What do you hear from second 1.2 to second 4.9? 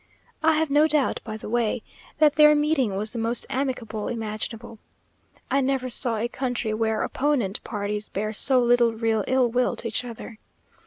by the way, that their meeting was the most amicable imaginable.